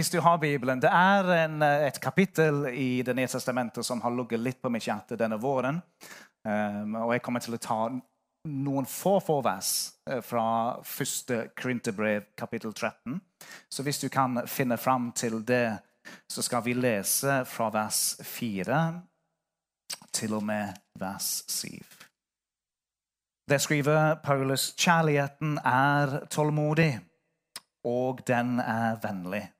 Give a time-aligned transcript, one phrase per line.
[0.00, 4.00] hvis du har Bibelen Det er en, eh, et kapittel i Det nye testamentet som
[4.00, 5.82] har ligget litt på mitt hjerte denne våren.
[6.40, 7.80] Um, og jeg kommer til å ta
[8.48, 13.20] noen få, få vers eh, fra første Krinterbrev, kapittel 13.
[13.68, 15.82] Så hvis du kan finne fram til det,
[16.32, 18.80] så skal vi lese fra vers 4
[20.16, 21.76] til og med vers 7.
[23.50, 27.00] Der skriver Paulus kjærligheten er tålmodig,
[27.84, 29.50] og den er vennlig.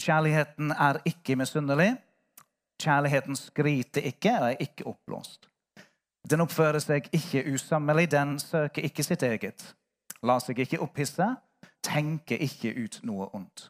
[0.00, 1.96] Kjærligheten er ikke misunnelig.
[2.82, 5.48] Kjærligheten skryter ikke og er ikke oppblåst.
[6.30, 9.74] Den oppfører seg ikke usammelig, den søker ikke sitt eget.
[10.22, 11.26] Lar seg ikke opphisse,
[11.82, 13.68] tenker ikke ut noe ondt.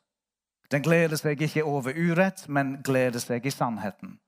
[0.73, 4.19] Den gleder seg ikke over urett, men gleder seg i sannheten.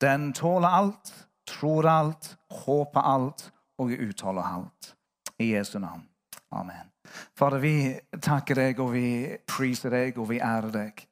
[0.00, 1.12] Den tåler alt,
[1.46, 4.94] tror alt, håper alt og utholder alt.
[5.38, 6.08] I Jesu navn.
[6.50, 6.90] Amen.
[7.38, 11.06] Fader, vi takker deg, og vi priser deg, og vi ærer deg.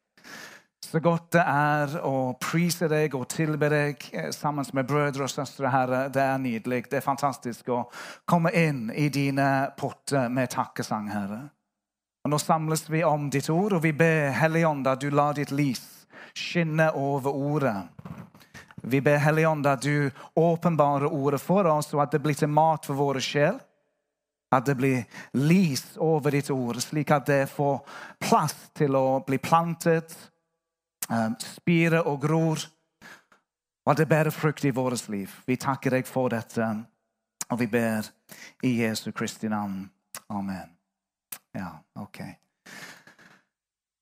[0.84, 5.32] Så godt det er å prise deg og tilbe deg eh, sammen med brødre og
[5.32, 6.04] søstre, Herre.
[6.12, 6.84] Det er nydelig.
[6.91, 7.78] Det er fantastisk å
[8.28, 11.41] komme inn i dine potter med takkesang, Herre.
[12.24, 15.54] Og Nå samles vi om ditt ord, og vi ber Helligånd at du lar ditt
[15.54, 15.82] lys
[16.34, 17.76] skinne over ordet.
[18.84, 22.84] Vi ber Helligånd at du åpenbarer ordet for oss, og at det blir til mat
[22.84, 23.56] for våre sjel.
[24.52, 25.02] At det blir
[25.41, 27.80] lys over ditt ord, slik at det får
[28.22, 30.12] plass til å bli plantet
[31.10, 32.64] um, spire og gror.
[33.84, 35.28] Og at det bærer frukt i vårt liv.
[35.47, 36.69] Vi takker deg for dette,
[37.50, 38.08] og vi ber
[38.64, 39.91] i Jesu Kristi navn.
[40.28, 40.70] Amen.
[41.55, 42.44] Ja, ok.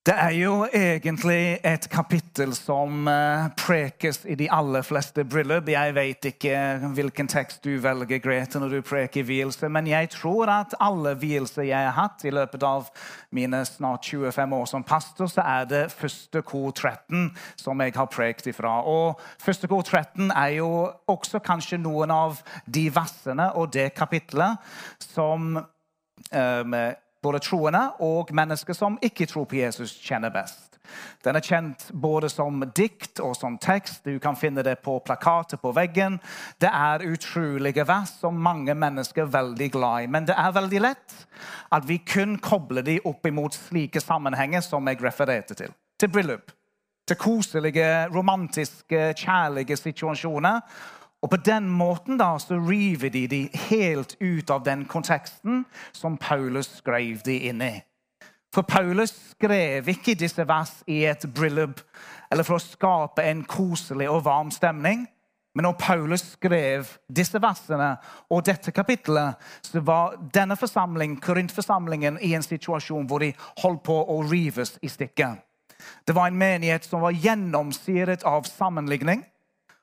[0.03, 5.69] Det er jo egentlig et kapittel som uh, prekes i de aller fleste bryllup.
[5.71, 6.57] Jeg vet ikke
[6.97, 11.69] hvilken tekst du velger, Grete, når du preker vielse, men jeg tror at alle vielser
[11.69, 12.89] jeg har hatt i løpet av
[13.31, 17.31] mine snart 25 år som pastor, så er det første kor 13
[17.63, 18.81] som jeg har prekt ifra.
[18.83, 20.73] Og første kor 13 er jo
[21.15, 24.59] også kanskje noen av de versene og det kapitlet
[25.15, 26.77] som um,
[27.23, 30.73] både troende og mennesker som ikke tror på Jesus, kjenner best.
[31.25, 34.03] Den er kjent både som dikt og som tekst.
[34.05, 36.19] Du kan finne det på plakater på veggen.
[36.61, 40.11] Det er utrolige vers som mange mennesker er veldig glad i.
[40.11, 41.15] Men det er veldig lett
[41.73, 45.73] at vi kun kobler dem opp imot slike sammenhenger som jeg refererte til.
[46.01, 46.53] Til bryllup.
[47.09, 50.61] Til koselige, romantiske, kjærlige situasjoner.
[51.23, 56.17] Og På den måten da, så river de de helt ut av den konteksten som
[56.17, 57.83] Paulus skrev de inn i.
[58.55, 61.81] For Paulus skrev ikke disse vers i et bryllup
[62.31, 65.07] eller for å skape en koselig og varm stemning.
[65.55, 67.95] Men når Paulus skrev disse versene
[68.33, 73.99] og dette kapittelet, så var denne forsamling, Korintforsamlingen i en situasjon hvor de holdt på
[74.05, 75.37] å rives i stykker.
[76.09, 79.25] Det var en menighet som var gjennomsyret av sammenligning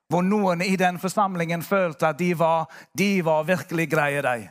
[0.09, 2.65] hvor noen i den forsamlingen følte at de var,
[2.97, 4.21] de var virkelig greie.
[4.21, 4.49] De.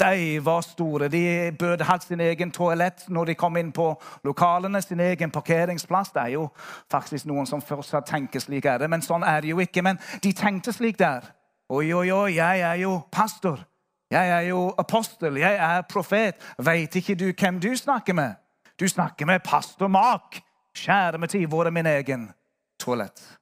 [0.00, 1.08] de var store.
[1.08, 3.90] De burde hatt sin egen toalett når de kom inn på
[4.24, 4.82] lokalene.
[4.82, 6.10] Sin egen parkeringsplass.
[6.14, 6.48] Det er jo
[6.90, 9.82] faktisk noen som fortsatt tenker slik, er det, men sånn er det jo ikke.
[9.82, 11.26] Men de tenkte slik der.
[11.70, 13.66] Oi, oi, oi, jeg er jo pastor.
[14.10, 15.36] Jeg er jo apostel.
[15.36, 16.38] Jeg er profet.
[16.58, 18.38] Veit ikke du hvem du snakker med?
[18.80, 20.40] Du snakker med pastor Mark.
[20.74, 22.30] Kjære med tid, hvor er min egen
[22.78, 23.38] toalett?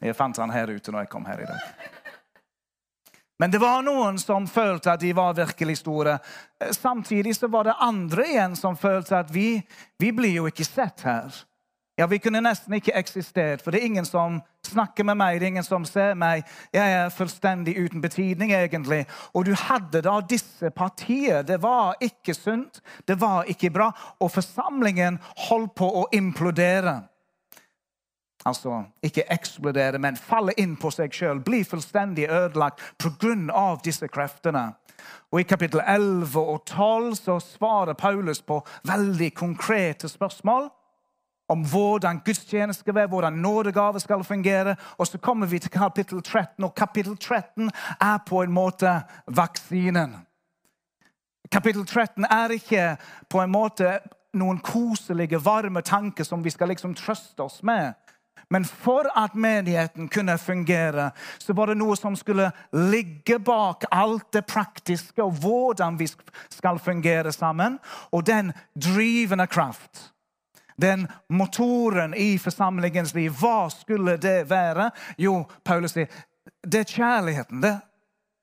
[0.00, 1.90] Jeg fant han her ute når jeg kom her i dag.
[3.40, 6.18] Men det var noen som følte at de var virkelig store.
[6.76, 9.62] Samtidig så var det andre igjen som følte at vi,
[10.00, 11.32] vi blir jo ikke sett her.
[12.00, 15.40] Ja, Vi kunne nesten ikke eksistert, for det er ingen som snakker med meg.
[15.40, 16.44] det er ingen som ser meg.
[16.72, 19.06] Jeg er fullstendig uten betydning, egentlig.
[19.34, 21.42] Og du hadde da disse partier.
[21.42, 23.90] Det var ikke sunt, det var ikke bra.
[24.20, 25.18] Og forsamlingen
[25.48, 27.02] holdt på å implodere.
[28.46, 31.42] Altså ikke eksplodere, men falle inn på seg sjøl.
[31.44, 33.76] Bli fullstendig ødelagt pga.
[33.84, 34.72] disse kreftene.
[35.32, 40.70] Og I kapittel 11 og 12 så svarer Paulus på veldig konkrete spørsmål
[41.50, 44.76] om hvordan gudstjeneste skal være, hvordan nådegave skal fungere.
[44.98, 47.70] Og så kommer vi til kapittel 13, og kapittel 13
[48.00, 50.16] er på en måte vaksinen.
[51.52, 52.96] Kapittel 13 er ikke
[53.28, 53.98] på en måte
[54.32, 57.92] noen koselige, varme tanker som vi skal liksom trøste oss med.
[58.48, 64.32] Men for at menigheten kunne fungere, så var det noe som skulle ligge bak alt
[64.32, 66.08] det praktiske og hvordan vi
[66.50, 67.78] skal fungere sammen.
[68.12, 70.12] Og den drivende kraft,
[70.80, 74.90] den motoren i forsamlingens liv, hva skulle det være?
[75.18, 76.08] Jo, Paulus sier
[76.64, 77.62] det er kjærligheten.
[77.62, 77.78] det.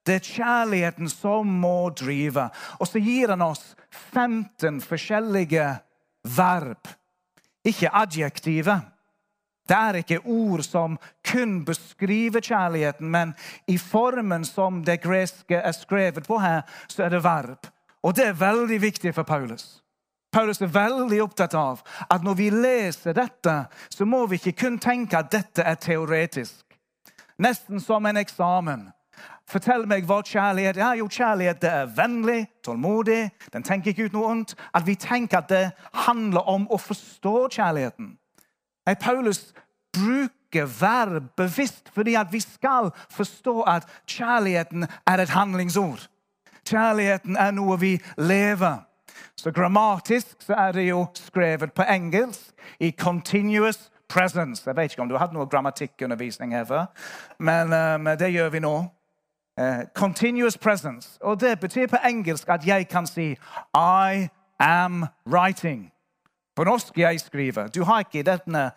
[0.07, 2.49] Det er kjærligheten som må drive.
[2.79, 3.75] Og så gir han oss
[4.13, 5.65] 15 forskjellige
[6.37, 6.87] verb,
[7.67, 8.85] ikke adjektivet.
[9.67, 10.97] Det er ikke ord som
[11.27, 13.33] kun beskriver kjærligheten, men
[13.67, 17.67] i formen som det greske er skrevet på her, så er det verb.
[18.03, 19.81] Og det er veldig viktig for Paulus.
[20.31, 23.55] Paulus er veldig opptatt av at når vi leser dette,
[23.89, 26.63] så må vi ikke kun tenke at dette er teoretisk.
[27.37, 28.87] Nesten som en eksamen.
[29.47, 30.97] Fortell meg hva kjærlighet er.
[30.99, 34.55] Jo, kjærlighet det er vennlig, tålmodig, den tenker ikke ut noe ondt.
[34.75, 35.63] At vi tenker at det
[36.05, 38.17] handler om å forstå kjærligheten.
[38.87, 39.53] Nei, Paulus
[39.91, 46.07] bruker verb bevisst fordi at vi skal forstå at kjærligheten er et handlingsord.
[46.69, 48.77] Kjærligheten er noe vi lever.
[49.35, 54.63] Så grammatisk så er det jo skrevet på engelsk i continuous presence.
[54.65, 56.85] Jeg vet ikke om du har hatt noe grammatikkundervisning her før,
[57.39, 58.75] men um, det gjør vi nå.
[59.61, 61.17] Uh, continuous presence.
[61.21, 63.35] Og det betyr på engelsk at jeg kan si
[63.75, 64.27] I
[64.59, 65.91] am writing.
[66.57, 67.67] På norsk jeg skriver.
[67.67, 68.71] Du har ikke denne,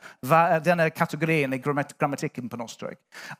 [0.64, 2.82] denne kategorien i grammatikken på norsk.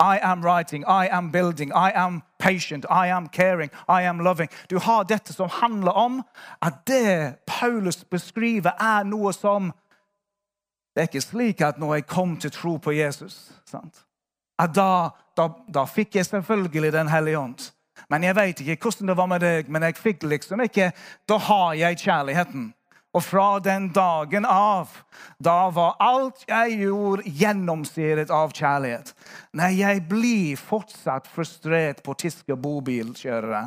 [0.00, 4.48] I am writing, I am building, I am patient, I am caring, I am loving.
[4.70, 6.22] Du har dette som handler om
[6.62, 9.72] at det Paulus beskriver, er noe som
[10.94, 14.04] Det er ikke slik at når jeg kom til tro på Jesus sant?
[14.58, 17.70] at da, da, da fikk jeg selvfølgelig Den hellige ånd.
[18.10, 20.92] Men jeg vet ikke hvordan det var med deg, men jeg fikk liksom ikke
[21.28, 22.72] Da har jeg kjærligheten.
[23.10, 24.92] Og fra den dagen av,
[25.42, 29.10] da var alt jeg gjorde, gjennomsyret av kjærlighet.
[29.58, 33.64] Nei, jeg blir fortsatt frustrert på tyske bobilkjørere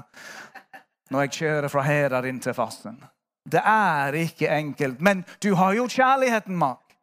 [1.12, 2.96] når jeg kjører fra Herar inn til Fassen.
[3.44, 5.02] Det er ikke enkelt.
[5.04, 6.96] Men du har jo kjærligheten, Mark.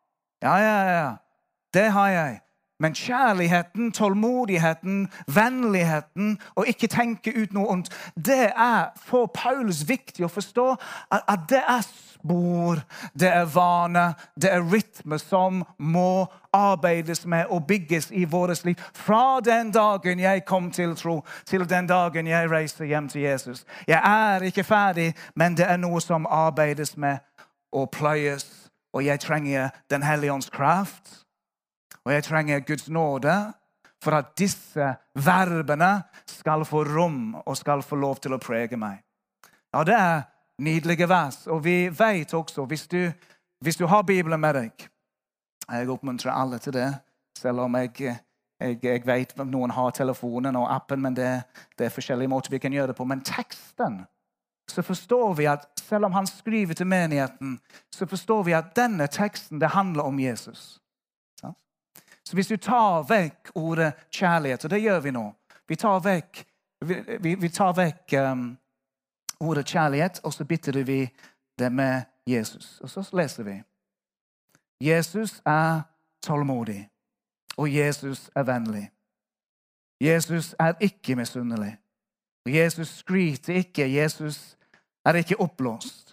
[0.43, 1.11] Ja, ja, ja.
[1.75, 2.41] Det har jeg.
[2.81, 10.25] Men kjærligheten, tålmodigheten, vennligheten og ikke tenke ut noe ondt, det er for Paulus viktig
[10.25, 10.65] å forstå
[11.13, 12.81] at det er spor,
[13.13, 18.81] det er vane, det er rytme som må arbeides med og bygges i vårt liv.
[18.95, 23.65] Fra den dagen jeg kom til tro, til den dagen jeg reiste hjem til Jesus.
[23.87, 27.19] Jeg er ikke ferdig, men det er noe som arbeides med
[27.73, 28.49] og pløyes.
[28.93, 31.21] Og jeg trenger Den hellige ånds kraft
[32.05, 33.35] og jeg trenger Guds nåde
[34.01, 35.91] for at disse verbene
[36.29, 39.03] skal få rom og skal få lov til å prege meg.
[39.75, 40.23] Ja, Det er
[40.59, 41.47] nydelige vers.
[41.47, 43.13] Og vi vet også, hvis du,
[43.61, 44.89] hvis du har Bibelen med deg
[45.71, 46.95] Jeg oppmuntrer alle til det,
[47.39, 47.93] selv om jeg,
[48.61, 51.43] jeg, jeg vet at noen har telefonen og appen, men det,
[51.79, 53.05] det, er forskjellige måter vi kan gjøre det på.
[53.05, 54.01] Men teksten
[54.71, 57.61] så forstår vi at selv om han skriver til menigheten,
[57.95, 60.80] så forstår vi at denne teksten det handler om Jesus.
[62.31, 65.25] Så hvis du tar vekk ordet kjærlighet, og det gjør vi nå
[65.69, 66.45] Vi tar vekk,
[66.87, 68.59] vi, vi tar vekk um,
[69.41, 71.11] ordet kjærlighet, og så bytter vi
[71.59, 72.81] det med Jesus.
[72.81, 73.57] Og så leser vi.
[74.81, 75.81] Jesus er
[76.23, 76.89] tålmodig,
[77.57, 78.91] og Jesus er vennlig.
[80.01, 81.79] Jesus er ikke misunnelig.
[82.47, 83.95] Jesus skryter ikke.
[83.95, 84.57] Jesus
[85.05, 86.10] er ikke oppblåst.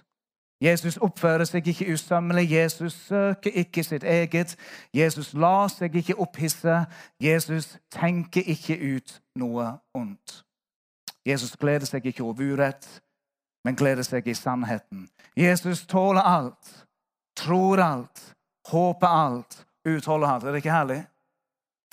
[0.62, 2.52] Jesus oppfører seg ikke usømmelig.
[2.52, 4.56] Jesus søker ikke sitt eget.
[4.94, 6.86] Jesus lar seg ikke opphisse.
[7.22, 10.42] Jesus tenker ikke ut noe ondt.
[11.28, 12.88] Jesus gleder seg ikke over urett,
[13.66, 15.10] men gleder seg i sannheten.
[15.38, 16.88] Jesus tåler alt,
[17.36, 18.22] tror alt,
[18.72, 20.44] håper alt, utholder alt.
[20.44, 21.04] Er det ikke herlig?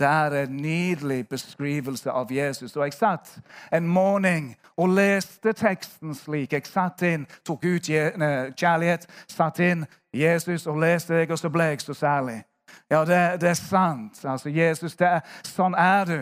[0.04, 2.76] Det er en nydelig beskrivelse av Jesus.
[2.76, 3.38] Og Jeg satt
[3.73, 6.52] en morgen og leste teksten slik.
[6.52, 11.64] Jeg satt inn, tok ut kjærlighet, satt inn Jesus og leste jeg, og så ble
[11.64, 12.42] jeg så særlig.
[12.90, 14.20] Ja, det, det er sant.
[14.25, 16.18] Altså, Jesus, er, sånn er du.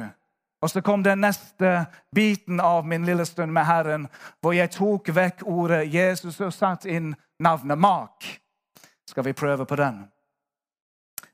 [0.63, 1.73] Og så kom den neste
[2.15, 4.07] biten av min lille stund med Herren,
[4.41, 8.31] hvor jeg tok vekk ordet Jesus og satt inn navnet Mark.
[9.11, 10.05] Skal vi prøve på den?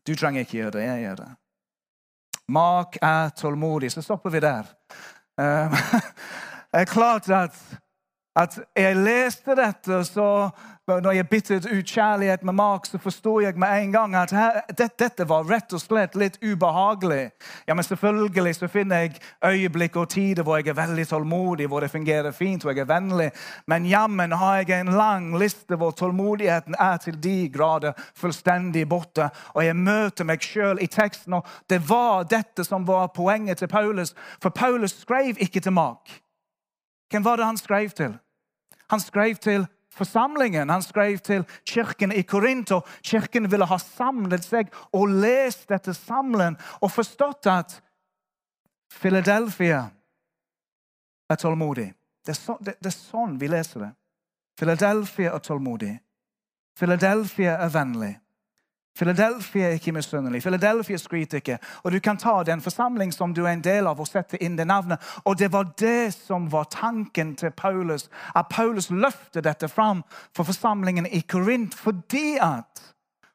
[0.07, 0.87] Du trenger ikke gjøre det.
[0.87, 1.28] Jeg gjør det.
[2.49, 3.93] Mak er tålmodig.
[3.93, 4.64] Så stopper vi der.
[5.38, 5.71] Uh,
[6.75, 7.55] det er klart at,
[8.38, 10.26] at jeg leste dette, så
[10.88, 14.61] når jeg byttet ut kjærlighet med mak, så forsto jeg med en gang at her,
[14.78, 17.30] det, dette var rett og slett litt ubehagelig.
[17.68, 21.80] Ja, men Selvfølgelig så finner jeg øyeblikk og tider hvor jeg er veldig tålmodig, hvor
[21.80, 23.30] det fungerer fint, hvor jeg er vennlig.
[23.66, 29.28] Men jammen har jeg en lang liste hvor tålmodigheten er til de grader fullstendig borte.
[29.54, 33.68] Og jeg møter meg sjøl i teksten, og det var dette som var poenget til
[33.68, 34.14] Paulus.
[34.42, 36.21] For Paulus skrev ikke til mak.
[37.11, 38.16] Hvem var det han skrev til?
[38.90, 40.71] Han skrev til forsamlingen.
[40.71, 42.80] Han skrev til kirken i Korinto.
[43.02, 47.78] Kirken ville ha samlet seg og lest dette sammen og forstått at
[49.00, 49.88] Philadelphia
[51.28, 51.92] er tålmodig.
[52.25, 53.92] Det er, så, det, det er sånn vi leser det.
[54.59, 55.92] Philadelphia er tålmodig.
[56.78, 58.14] Philadelphia er vennlig.
[58.99, 60.43] Philadelphia er ikke misunnelig.
[60.43, 61.59] Philadelphia skryter ikke.
[61.83, 64.57] Og du kan ta den forsamling som du er en del av, og sette inn
[64.59, 64.99] det navnet.
[65.25, 68.09] Og det var det som var tanken til Paulus.
[68.35, 70.02] At Paulus løfter dette fram
[70.35, 72.83] for forsamlingen i Korint fordi at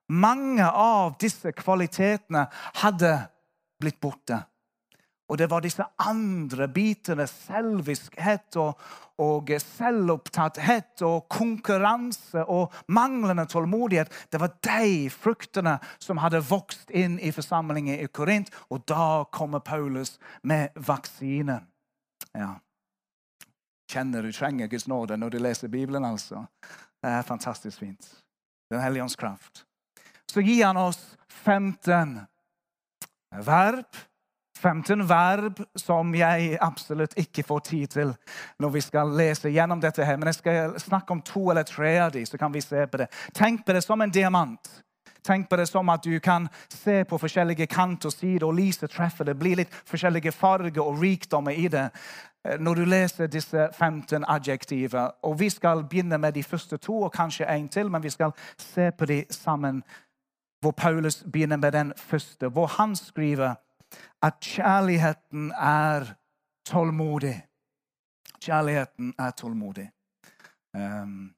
[0.10, 2.48] mange av disse kvalitetene
[2.84, 3.14] hadde
[3.80, 4.44] blitt borte.
[5.34, 8.82] Og det var disse andre bitene, selviskhet og,
[9.18, 14.14] og selvopptatthet og konkurranse og manglende tålmodighet.
[14.30, 18.54] Det var de fruktene som hadde vokst inn i forsamlingen i Korint.
[18.70, 21.58] Og da kommer Paulus med vaksine.
[22.38, 22.54] Ja.
[23.90, 26.46] Kjenner du trenger Guds nåde når du leser Bibelen, altså.
[27.02, 28.06] Det er fantastisk fint.
[28.70, 29.66] Den hellige ånds kraft.
[30.30, 32.20] Så gir han oss 15
[33.42, 34.04] verb
[34.64, 38.14] 15 verb som jeg absolutt ikke får tid til
[38.60, 40.06] når vi skal lese gjennom dette.
[40.06, 40.18] her.
[40.18, 42.98] Men jeg skal snakke om to eller tre av dem, så kan vi se på
[42.98, 43.08] det.
[43.34, 44.84] Tenk på det som en diamant.
[45.24, 48.92] Tenk på det som at du kan se på forskjellige kant og sider, og lyset
[48.92, 49.40] treffer det.
[49.40, 51.90] blir litt forskjellige farger og rikdommer i det
[52.46, 55.12] eh, når du leser disse 15 adjektiver.
[55.24, 58.32] Og Vi skal begynne med de første to og kanskje en til, men vi skal
[58.58, 59.84] se på de sammen.
[60.62, 63.56] Hvor Paulus begynner med den første, hvor han skriver
[64.24, 66.14] at kjærligheten er
[66.66, 67.36] tålmodig.
[68.44, 69.90] Kjærligheten er tålmodig.
[70.74, 71.34] Um,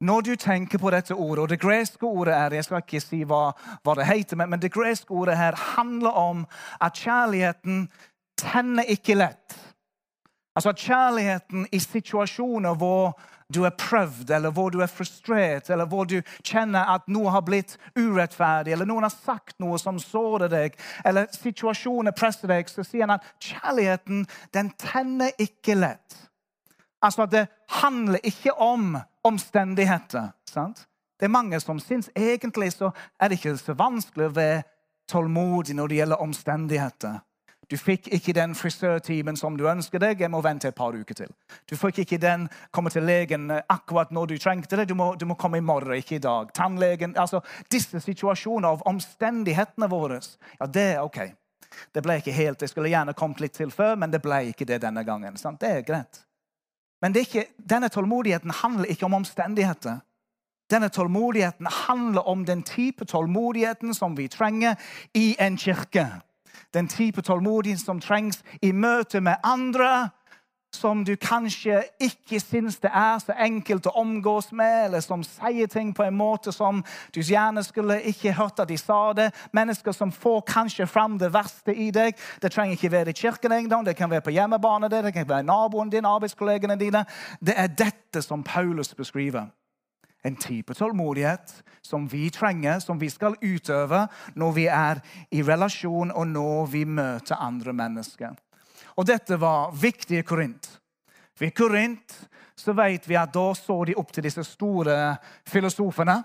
[0.00, 3.22] når du tenker på dette ordet, og det greske ordet er Jeg skal ikke si
[3.24, 6.46] hva, hva det heter, men, men det greske ordet her handler om
[6.80, 7.88] at kjærligheten
[8.36, 9.56] tenner ikke lett.
[10.56, 13.20] Altså at kjærligheten i situasjoner hvor
[13.54, 17.44] du er prøvd, eller hvor du er frustrert, eller hvor du kjenner at noe har
[17.46, 22.84] blitt urettferdig, eller noen har sagt noe som sårer deg, eller situasjoner presser deg, så
[22.86, 24.24] sier han at kjærligheten
[24.56, 26.18] den tenner ikke lett.
[27.04, 27.46] Altså at det
[27.82, 30.32] handler ikke om omstendigheter.
[30.50, 30.86] sant?
[31.20, 34.62] Det er mange som syns egentlig så er det ikke så vanskelig å være
[35.08, 37.20] tålmodig når det gjelder omstendigheter.
[37.70, 40.20] Du fikk ikke den frisørtimen som du ønsker deg.
[40.20, 41.30] Jeg må vente et par uker til.
[41.70, 44.88] Du fikk ikke den komme til legen akkurat når du trengte det.
[44.88, 46.52] Du må, du må komme i morgen, ikke i dag.
[46.54, 47.40] Tannlegen altså
[47.72, 50.20] Disse situasjoner av omstendighetene våre,
[50.60, 51.18] ja, det er OK.
[51.94, 54.66] Det ble ikke helt, Jeg skulle gjerne kommet litt til før, men det ble ikke
[54.68, 55.36] det denne gangen.
[55.36, 55.60] Sant?
[55.60, 56.20] Det er greit.
[57.02, 59.98] Men er ikke, denne tålmodigheten handler ikke om omstendigheter.
[60.70, 64.78] Denne tålmodigheten handler om den type tålmodigheten som vi trenger
[65.14, 66.06] i en kirke
[66.74, 70.10] den type tålmodighet som trengs i møte med andre
[70.74, 75.70] som du kanskje ikke syns det er så enkelt å omgås med, eller som sier
[75.70, 76.82] ting på en måte som
[77.14, 79.30] du gjerne skulle ikke hørt at de sa det.
[79.54, 82.18] Mennesker som får kanskje fram det verste i deg.
[82.42, 85.46] Det trenger ikke være i kirken engang, det kan være på hjemmebane, det kan være
[85.46, 87.04] naboen din, arbeidskollegene dine.
[87.40, 89.52] Det er dette som Paulus beskriver
[90.24, 91.52] en type tålmodighet
[91.84, 95.00] som vi trenger, som vi skal utøve når vi er
[95.30, 98.32] i relasjon og når vi møter andre mennesker.
[98.96, 100.68] Og dette var viktig i Korint.
[101.38, 102.14] Ved Korint
[102.56, 105.16] så vet vi at da så de opp til disse store
[105.50, 106.22] filosofene.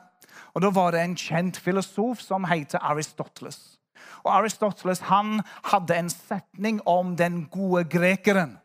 [0.54, 3.80] Og Da var det en kjent filosof som heter Aristoteles.
[4.24, 8.58] Og Aristoteles han hadde en setning om den gode grekeren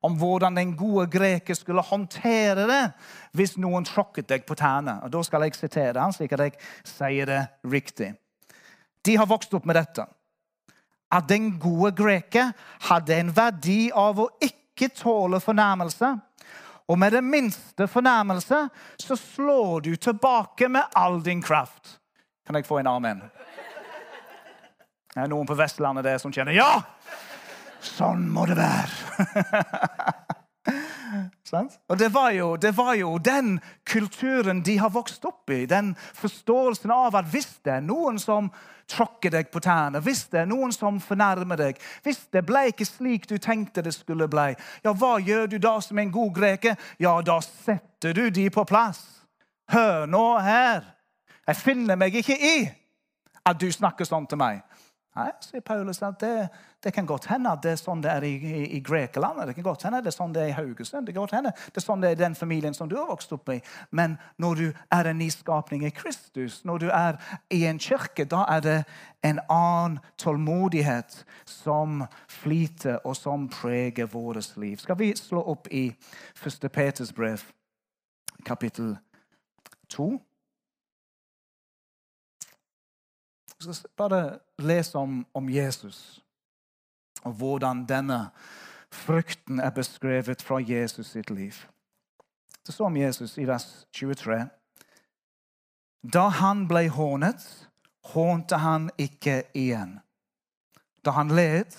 [0.00, 2.84] om hvordan den gode greker skulle håndtere det
[3.36, 4.98] hvis noen tråkket deg på tærne.
[5.04, 6.56] Og Da skal jeg sitere han, slik at jeg
[6.88, 8.14] sier det riktig.
[9.04, 10.06] De har vokst opp med dette.
[11.10, 12.52] At den gode greker
[12.88, 16.14] hadde en verdi av å ikke tåle fornærmelse.
[16.90, 18.64] Og med den minste fornærmelse
[18.98, 21.98] så slår du tilbake med all din kraft.
[22.46, 23.20] Kan jeg få en amen?
[25.10, 26.70] Det er noen på Vestlandet der som kjenner ja!
[27.84, 28.90] Sånn må det være.
[31.88, 35.64] Og det var, jo, det var, jo, den kulturen de har vokst opp i.
[35.66, 38.50] Den forståelsen av at hvis det er noen som
[38.90, 42.86] tråkker deg på tærne, hvis det er noen som fornærmer deg, hvis det ble ikke
[42.86, 46.78] slik du tenkte det skulle bli, ja, hva gjør du da som en god greker?
[47.02, 49.02] Ja, da setter du de på plass.
[49.70, 50.86] Hør nå her.
[51.46, 52.56] Jeg finner meg ikke i
[53.46, 54.62] at du snakker sånn til meg.
[55.18, 56.48] Nei, sier Paulus, at det,
[56.84, 59.40] det, kan godt hende at det er sånn det er i, i, i Grekeland.
[59.48, 61.06] Det kan godt hende det er sånn det er i Haugesund.
[61.06, 63.08] Det kan godt hende det er sånn det er i den familien som du har
[63.10, 63.58] vokst opp i.
[63.90, 67.18] Men når du er en nyskapning i Kristus, når du er
[67.50, 68.76] i en kirke, da er det
[69.26, 74.78] en annen tålmodighet som flyter, og som preger vårt liv.
[74.78, 75.88] Skal vi slå opp i
[76.38, 76.70] 1.
[76.70, 77.42] Peters brev,
[78.46, 78.94] kapittel
[79.90, 80.12] 2?
[83.58, 86.20] Vi skal bare lese om, om Jesus
[87.22, 88.30] og hvordan denne
[88.92, 91.52] frukten er beskrevet fra Jesus sitt liv.
[92.66, 94.46] Det står om Jesus i vers 23.
[96.12, 97.68] Da han ble hånet,
[98.14, 99.98] hånte han ikke igjen.
[101.04, 101.76] Da han led,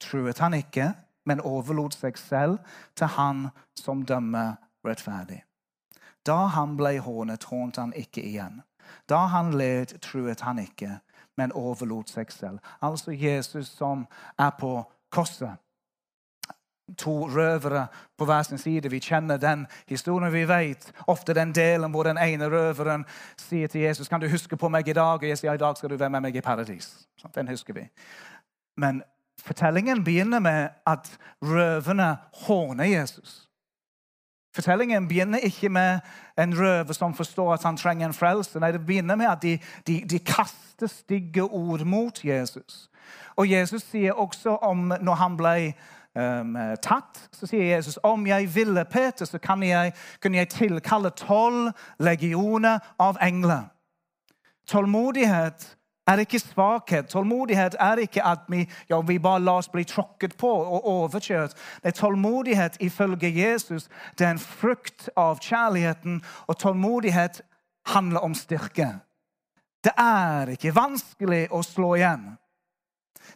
[0.00, 0.92] truet han ikke,
[1.26, 2.58] men overlot seg selv
[2.96, 3.48] til han
[3.78, 5.42] som dømmer rettferdig.
[6.26, 8.62] Da han ble hånet, hånte han ikke igjen.
[9.08, 10.98] Da han led, truet han ikke,
[11.36, 12.58] men overlot seg selv.
[12.82, 14.06] Altså Jesus som
[14.38, 14.76] er på
[15.10, 15.56] korset
[16.98, 17.86] to røvere
[18.18, 18.90] på hver sin side.
[18.90, 20.32] Vi kjenner den historien.
[20.32, 23.04] Vi vet ofte den delen hvor den ene røveren
[23.40, 25.18] sier til Jesus kan du huske på meg i dag.
[25.18, 27.08] Og jeg sier i dag skal du være med meg i paradis.
[27.34, 27.88] Den husker vi.
[28.76, 29.02] Men
[29.40, 33.43] fortellingen begynner med at røverne håner Jesus.
[34.54, 36.00] Fortellingen begynner ikke med
[36.38, 38.60] en røver som forstår at han trenger en frelse.
[38.60, 42.90] Nei, Det begynner med at de, de, de kaster stygge ord mot Jesus.
[43.36, 45.74] Og Jesus sier også om når han ble
[46.14, 49.92] um, tatt, så sier Jesus om jeg ville, Peter, så kan jeg,
[50.22, 53.70] kunne jeg tilkalle tolv legioner av engler.
[54.70, 57.08] Tålmodighet er ikke svakhet.
[57.08, 61.56] Tålmodighet er ikke at vi, ja, vi bare lar oss bli tråkket på og overkjørt.
[61.82, 63.88] Det er tålmodighet ifølge Jesus.
[64.18, 67.42] Det er en frukt av kjærligheten, og tålmodighet
[67.86, 68.88] handler om styrke.
[69.84, 72.32] Det er ikke vanskelig å slå igjen.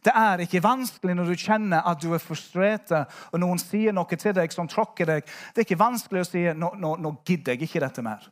[0.05, 2.93] Det er ikke vanskelig når du kjenner at du er frustrert,
[3.33, 5.25] og noen sier noe til deg som tråkker deg.
[5.55, 8.29] Det er ikke vanskelig å si nå, nå, nå gidder jeg ikke dette mer.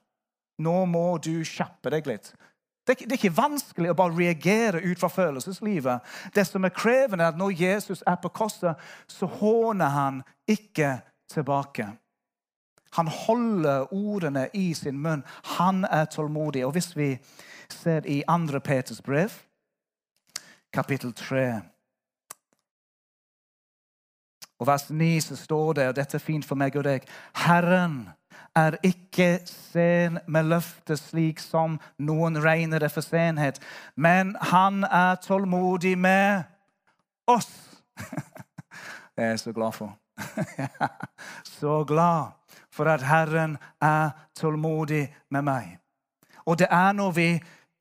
[0.62, 2.32] Nå må du kjappe deg litt.
[2.86, 6.00] Det er, ikke vanskelig å bare reagere ut fra følelseslivet.
[6.34, 8.78] Det som er krevende, er at når Jesus er på korset,
[9.10, 11.00] så håner han ikke
[11.32, 11.88] tilbake.
[12.96, 15.24] Han holder ordene i sin munn.
[15.58, 16.66] Han er tålmodig.
[16.66, 17.16] Og hvis vi
[17.68, 18.60] ser i 2.
[18.64, 19.34] Peters brev
[20.72, 21.60] kapittel 3.
[24.58, 27.04] Og vers 9 så står det, og dette er fint for meg og deg
[27.44, 28.06] Herren
[28.56, 33.60] er ikke sen med løftet, slik som noen regner det for senhet,
[33.96, 36.42] men han er tålmodig med
[37.26, 37.50] oss.
[39.16, 39.96] Det er jeg så glad for.
[41.58, 42.34] så glad
[42.70, 45.78] for at Herren er tålmodig med meg.
[46.44, 47.28] Og det er når vi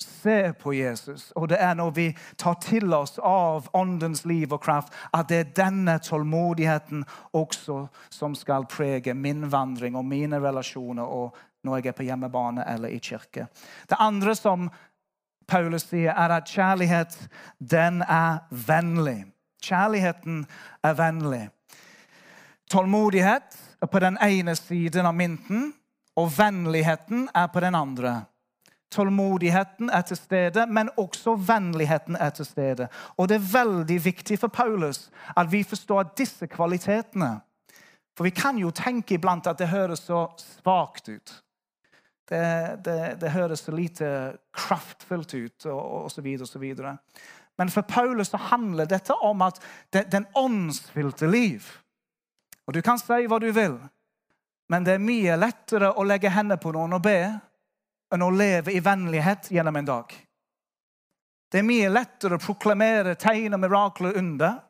[0.04, 2.06] ser på Jesus, og det er når vi
[2.38, 8.36] tar til oss av Åndens liv og kraft, at det er denne tålmodigheten også som
[8.36, 13.00] skal prege min vandring og mine relasjoner og når jeg er på hjemmebane eller i
[13.00, 13.48] kirke.
[13.90, 14.70] Det andre som
[15.48, 17.16] Paulus sier, er at kjærlighet,
[17.60, 19.26] den er vennlig.
[19.62, 20.46] Kjærligheten
[20.84, 21.50] er vennlig.
[22.72, 25.74] Tålmodighet er på den ene siden av mynten,
[26.18, 28.24] og vennligheten er på den andre.
[28.92, 32.88] Tålmodigheten er til stede, men også vennligheten er til stede.
[33.18, 37.40] Og det er veldig viktig for Paulus at vi forstår disse kvalitetene.
[38.18, 41.42] For vi kan jo tenke iblant at det høres så svakt ut.
[42.30, 42.46] Det,
[42.86, 44.08] det, det høres så lite
[44.54, 46.26] kraftfullt ut, og osv.
[46.42, 46.64] osv.
[47.58, 49.60] Men for Paulus så handler dette om at
[49.94, 51.64] det, den åndsfylte liv
[52.68, 53.78] Og du kan si hva du vil,
[54.74, 57.20] men det er mye lettere å legge hendene på noen og be
[58.16, 60.16] enn å leve i vennlighet gjennom en dag.
[61.52, 64.64] Det er mye lettere å proklamere tegn og mirakler under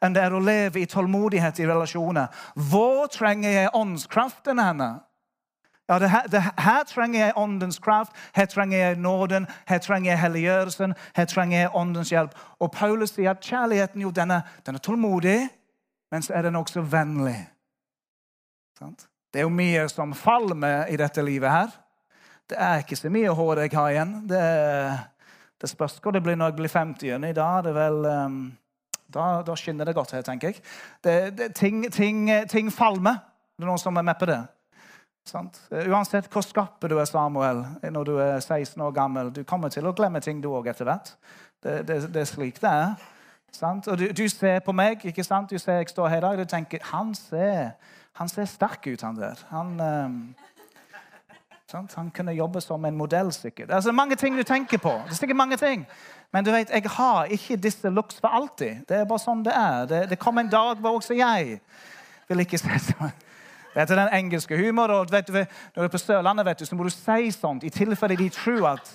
[0.00, 2.30] enn det er å leve i tålmodighet i relasjoner.
[2.70, 4.90] Hvor trenger jeg åndskraften henne?
[5.90, 10.12] Ja, det her, det, her, trenger jeg åndens kraft, her trenger jeg nåden, her trenger
[10.12, 12.36] jeg helliggjørelsen, her trenger jeg åndens hjelp.
[12.62, 15.38] Og Paulus sier at kjærligheten jo, den er, den er tålmodig,
[16.14, 17.36] men så er den også vennlig.
[18.80, 21.74] Det er jo mye som falmer i dette livet her.
[22.50, 24.14] Det er ikke så mye hår jeg har igjen.
[24.28, 24.46] Det,
[25.62, 27.26] det spørs hva det blir når jeg blir 50 igjen.
[27.28, 28.38] I dag er det vel um,
[29.14, 30.64] da, da, skinner det godt her, tenker jeg.
[31.04, 33.20] Det, det, ting, ting, ting, falmer.
[33.54, 34.40] Det er noen som er med på det.
[35.30, 35.60] Sant?
[35.70, 39.86] Uansett hvor skarp du er, Samuel, når du er 16 år gammel, du kommer til
[39.86, 41.14] å glemme ting, du òg, etter hvert.
[41.62, 43.08] Det, det, det, er slik det er.
[43.54, 43.86] Sant?
[43.90, 45.52] Og du, du, ser på meg, ikke sant?
[45.52, 47.76] Du ser jeg står her i dag, og du tenker han ser,
[48.18, 49.46] han ser sterk ut, han der.
[49.54, 49.76] Han...
[49.78, 50.22] Um,
[51.72, 53.32] han kunne jobbe som en modell.
[53.32, 53.70] sikkert.
[53.70, 54.92] Altså, mange ting du tenker på.
[55.04, 55.86] Det er sikkert mange ting.
[56.32, 58.84] Men du vet, jeg har ikke disse looks for alltid.
[58.88, 59.86] Det er bare sånn det er.
[59.86, 61.60] Det, det kommer en dag hvor også jeg
[62.28, 63.12] vil ikke se sånn.
[63.74, 65.10] Dette er den engelske humoren.
[65.10, 67.70] Vet du, når du er på Sørlandet, vet du, så må du si sånt i
[67.70, 68.92] tilfelle de tror at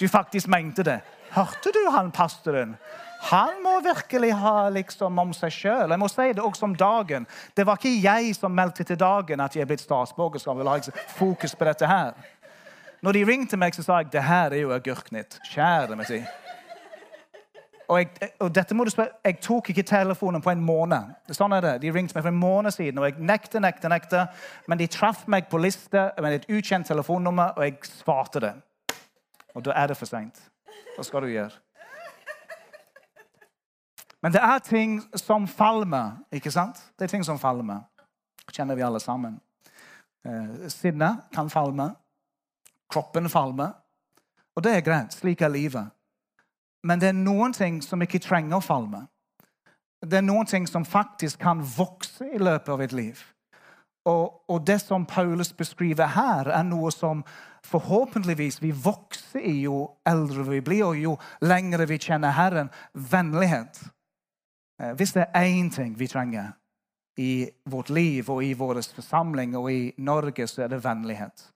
[0.00, 1.00] du faktisk mente det.
[1.30, 2.76] Hørte du han pastoren?
[3.20, 5.92] Han må virkelig ha liksom om seg sjøl.
[5.92, 7.26] Jeg må si det også om dagen.
[7.56, 10.40] Det var ikke jeg som meldte til dagen at jeg er blitt statsborger.
[10.40, 10.78] Så vil ha
[11.18, 12.14] fokus på dette her.
[13.04, 15.38] Når de ringte meg, så sa jeg det her er jo Agurknytt.
[15.52, 16.20] Kjære meg si.
[17.90, 21.14] Og, jeg, og dette må du spørre, jeg tok ikke telefonen på en måned.
[21.34, 21.72] Sånn er det.
[21.82, 24.26] De ringte meg for en måned siden, og jeg nekte, nekte, nekte.
[24.70, 28.52] Men de traff meg på liste med et ukjent telefonnummer, og jeg svarte det.
[29.56, 30.38] Og da er det for seint.
[30.94, 31.58] Hva skal du gjøre?
[34.22, 36.80] Men det er ting som falmer, ikke sant?
[36.98, 37.86] Det er ting som falmer.
[38.52, 39.40] kjenner vi alle sammen.
[40.26, 41.94] Eh, sinne kan falme.
[42.90, 43.72] Kroppen falmer.
[44.56, 45.14] Og det er greit.
[45.14, 45.90] Slik er livet.
[46.82, 49.06] Men det er noen ting som ikke trenger å falme.
[50.00, 53.20] Det er noen ting som faktisk kan vokse i løpet av et liv.
[54.08, 57.20] Og, og, det som Paulus beskriver her, er noe som
[57.68, 62.70] forhåpentligvis vi vokser i jo eldre vi blir, og jo lengre vi kjenner Herren.
[62.94, 63.82] Vennlighet.
[64.80, 66.52] Eh, hvis det er én ting vi trenger
[67.16, 71.50] i vårt liv og i vår forsamling og i Norge, så er det vennlighet.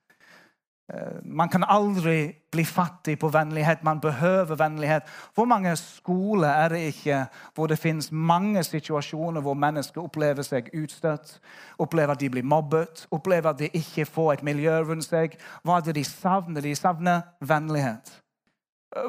[0.93, 3.85] Eh, man kan aldri bli fattig på vennlighet.
[3.85, 5.03] Man behøver vennlighet.
[5.35, 10.69] Hvor mange skoler er det ikke hvor det finnes mange situasjoner hvor mennesker opplever seg
[10.75, 11.41] utstøtt,
[11.79, 15.39] opplever at de blir mobbet, opplever at de ikke får et miljø rundt seg?
[15.63, 16.61] Hva er det de savner?
[16.61, 18.24] De savner vennlighet.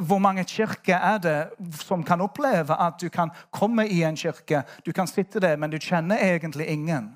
[0.02, 1.40] Hvor mange kirker er det
[1.84, 5.70] som kan oppleve at du kan komme i en kirke, du kan sitte der, men
[5.70, 7.14] du kjenner egentlig ingen?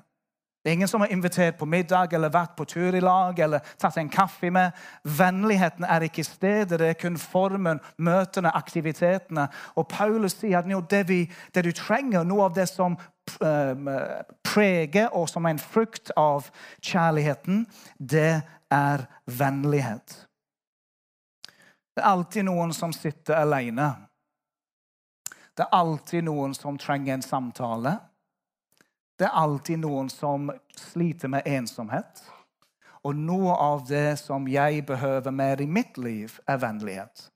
[0.64, 3.64] Det er ingen som har invitert på middag eller vært på tur i lag eller
[3.80, 4.76] tatt en kaffe med.
[5.08, 9.46] Vennligheten er ikke stedet, det er kun formen, møtene, aktivitetene.
[9.80, 11.22] Og Paulus sier at det, vi,
[11.54, 12.98] det du trenger, noe av det som
[13.40, 13.88] ehm,
[14.44, 16.52] preger og som er en frukt av
[16.84, 17.64] kjærligheten,
[17.96, 20.26] det er vennlighet.
[22.00, 23.90] Det er alltid noen som sitter alene.
[25.52, 27.90] Det er alltid noen som trenger en samtale.
[29.20, 30.46] Det er alltid noen som
[30.80, 32.22] sliter med ensomhet.
[33.04, 37.26] Og noe av det som jeg behøver mer i mitt liv, er vennlighet.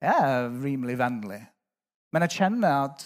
[0.00, 1.42] Jeg er rimelig vennlig.
[2.08, 3.04] Men jeg kjenner at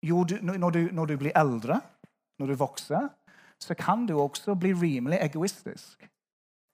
[0.00, 1.82] jo, når, du, når du blir eldre,
[2.40, 3.12] når du vokser,
[3.60, 6.08] så kan du også bli rimelig egoistisk.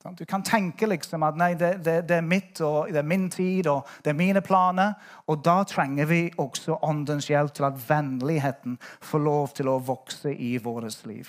[0.01, 3.27] Du kan tenke liksom at nei, det, det, det, er mitt, og det er min
[3.31, 4.95] tid og det er mine planer.
[5.29, 10.33] Og da trenger vi også åndens hjelp til at vennligheten får lov til å vokse
[10.33, 11.29] i vårt liv.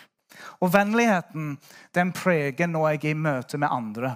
[0.64, 1.58] Og vennligheten
[1.96, 4.14] den preger når jeg er i møte med andre.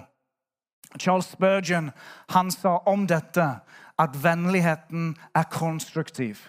[0.96, 1.90] Charles Spurgeon
[2.32, 3.44] han sa om dette
[3.98, 6.40] at vennligheten er konstruktiv.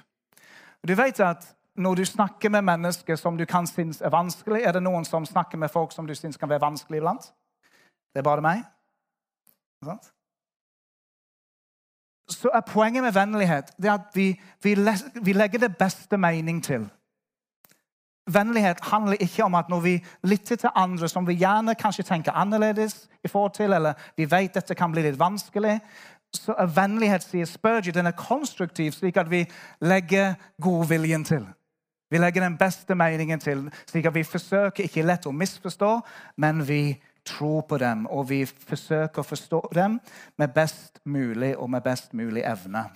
[0.87, 1.43] Du vet at
[1.75, 5.25] når du snakker med mennesker som du kan synes er vanskelig, er det noen som
[5.25, 7.27] snakker med folk som du synes kan være vanskelig iblant?
[8.17, 8.63] Det er bare meg.
[12.33, 14.31] Så er poenget med vennlighet det at vi,
[14.63, 14.73] vi,
[15.21, 16.87] vi legger det beste mening til.
[18.33, 22.31] Vennlighet handler ikke om at når vi lytter til andre som vi gjerne kanskje tenker
[22.31, 25.77] annerledes, i forhold til, eller vi vet dette kan bli litt vanskelig,
[26.33, 29.45] så er vennlighet sier Spurgeon, den er konstruktiv, slik at vi
[29.81, 31.45] legger godviljen til.
[32.09, 35.99] Vi legger den beste meningen til, slik at vi forsøker ikke lett å misforstå,
[36.41, 39.99] men vi tro på dem, og vi forsøker å forstå dem
[40.39, 42.87] med best mulig og med best mulig evne.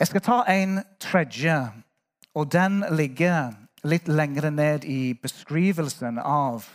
[0.00, 1.58] Jeg skal ta en tredje,
[2.34, 3.52] og den ligger
[3.84, 6.66] litt lenger ned i beskrivelsen av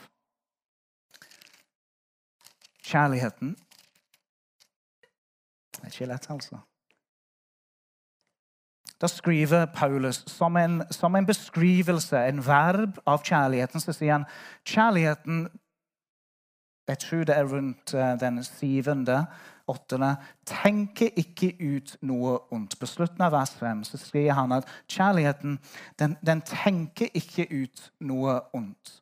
[2.86, 3.58] kjærligheten.
[5.76, 6.62] Det er ikke lett, altså.
[9.02, 14.28] Da skriver Paulus som en, som en, beskrivelse, en verb av kjærligheten, så sier han
[14.68, 15.48] kjærligheten
[16.90, 19.26] Jeg tror det er rundt eh, den syvende,
[19.70, 20.16] åttende.
[20.46, 22.80] Tenker ikke ut noe ondt.
[22.80, 25.60] På slutten av vers 5 så skriver han at kjærligheten
[26.00, 28.96] den, den tenker ikke ut noe ondt.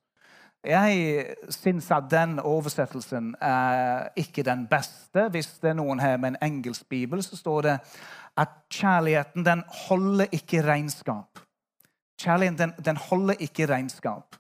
[0.68, 5.30] Jeg syns at den oversettelsen er ikke den beste.
[5.32, 7.78] Hvis det er noen her med en engelsk bibel, så står det
[8.38, 11.40] at kjærligheten den holder ikke regnskap.
[12.22, 14.38] Kjærligheten den, den holder ikke regnskap.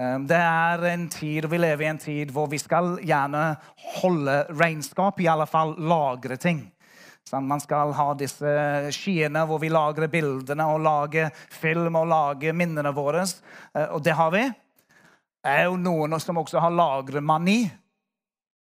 [0.00, 3.56] Um, det er en tid, og Vi lever i en tid hvor vi skal gjerne
[4.00, 6.62] holde regnskap, i alle fall lagre ting.
[7.28, 8.52] Sånn, man skal ha disse
[8.96, 13.26] skiene hvor vi lagrer bildene og lager film og lager minnene våre.
[13.76, 14.46] Uh, og det har vi.
[15.40, 17.62] Det er jo noen som også har lagremani.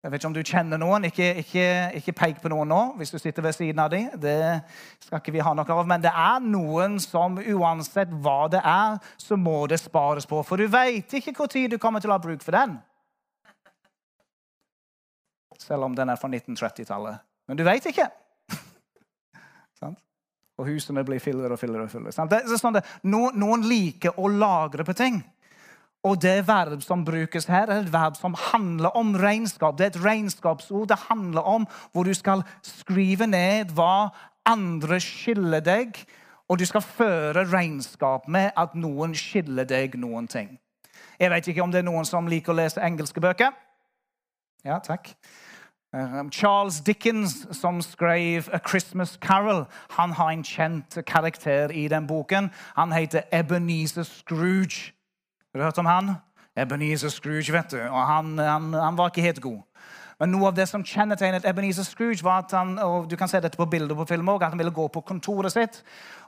[0.03, 1.05] Jeg vet ikke om du kjenner noen.
[1.07, 4.09] Ikke, ikke, ikke peik på noen nå hvis du sitter ved siden av dem.
[4.19, 4.35] Det
[5.05, 5.85] skal ikke vi ha noe av.
[5.87, 10.41] Men det er noen som uansett hva det er, så må det spares på.
[10.43, 12.75] For du vet ikke hvor tid du kommer til å ha bruk for den.
[15.63, 17.23] Selv om den er fra 1930-tallet.
[17.47, 18.09] Men du vet ikke.
[20.59, 21.87] og husene blir fillere og fillere.
[21.87, 22.11] og fillere.
[22.27, 25.23] Er sånn noen liker å lagre på ting.
[26.03, 29.77] Og det verb som brukes her, er et verb som handler om regnskap.
[29.77, 30.87] Det er et regnskapsord.
[30.87, 34.09] Det handler om hvor du skal skrive ned hva
[34.45, 36.05] andre skylder deg,
[36.49, 40.57] og du skal føre regnskap med at noen skylder deg noen ting.
[41.19, 43.55] Jeg vet ikke om det er noen som liker å lese engelske bøker.
[44.65, 45.13] Ja, takk.
[45.95, 52.07] Eh, Charles Dickens, som skrev 'A Christmas Carol', han har en kjent karakter i den
[52.07, 52.51] boken.
[52.75, 54.93] Han heter Ebenezer Scrooge.
[55.53, 56.15] Har du hørt om han?
[56.57, 57.77] Ebenezer Scrooge, vet du.
[57.77, 59.59] Og han, han, han var ikke helt god.
[60.19, 63.37] Men noe av det som kjennetegnet Ebenezer Scrooge, var at han og du kan se
[63.41, 65.77] dette på bilder på film også, at han ville gå på kontoret sitt.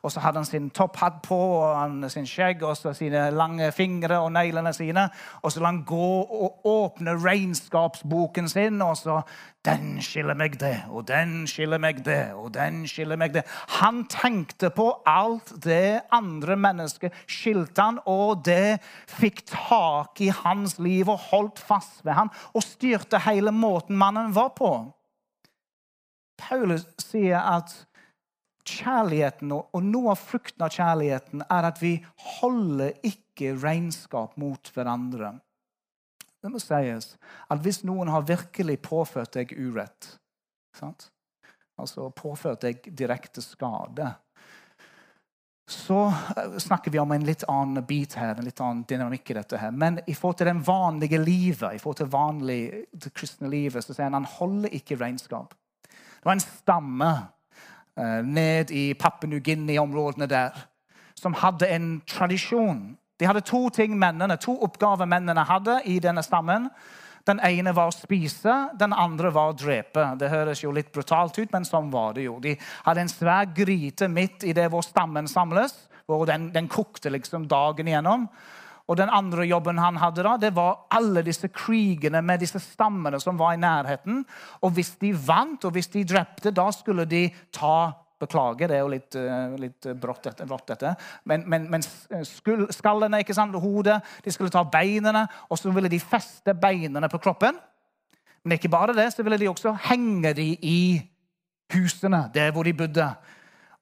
[0.05, 3.71] Og så hadde han sin topphatt på og han, sin skjegg og så sine lange
[3.73, 5.07] fingre og neglene sine.
[5.41, 9.23] Og så la han gå og åpne regnskapsboken sin, og så
[9.65, 13.41] Den skiller meg det, og den skiller meg det, og den skiller meg det.
[13.79, 18.77] Han tenkte på alt det andre mennesket skilte han, og det
[19.09, 24.35] fikk tak i hans liv og holdt fast ved han, og styrte hele måten mannen
[24.35, 24.71] var på.
[26.37, 27.73] Paulus sier at
[28.65, 31.95] kjærligheten og noe av frukten av kjærligheten er at vi
[32.37, 35.35] holder ikke regnskap mot hverandre.
[36.45, 37.15] Det må sies
[37.49, 40.11] at hvis noen har virkelig påført deg urett,
[40.77, 41.09] sant?
[41.81, 44.11] altså påført deg direkte skade,
[45.67, 46.05] så
[46.37, 49.57] eh, snakker vi om en litt annen bit her, en litt annen dynamikk i dette.
[49.57, 49.73] her.
[49.73, 52.59] Men i forhold til den vanlige livet, i forhold til vanlig,
[52.93, 55.57] det kristne livet, så sier han han holder ikke regnskap.
[55.89, 57.11] Det var en stamme
[57.97, 60.61] eh, ned i Papua New-Guinea-områdene der
[61.17, 66.23] som hadde en tradisjon de hadde to ting mennene, to oppgaver mennene hadde i denne
[66.25, 66.67] stammen.
[67.25, 70.11] Den ene var å spise, den andre var å drepe.
[70.19, 72.37] Det høres jo litt brutalt ut, men sånn var det jo.
[72.43, 72.53] De
[72.85, 75.73] hadde en svær gryte midt i det hvor stammen samles.
[76.05, 78.27] hvor Den, den kokte liksom dagen igjennom.
[78.85, 83.17] Og den andre jobben han hadde, da, det var alle disse krigene med disse stammene
[83.19, 84.21] som var i nærheten.
[84.61, 87.95] Og hvis de vant, og hvis de drepte, da skulle de ta
[88.25, 90.95] Beklager, det er jo litt, uh, litt brått, dette, brått, dette.
[91.29, 91.85] Men, men, men
[92.25, 97.21] skallene, ikke sant, hodet De skulle ta beinene, og så ville de feste beinene på
[97.23, 97.57] kroppen.
[98.45, 100.79] Men ikke bare det, så ville de også henge de i
[101.73, 103.07] husene, der hvor de bodde.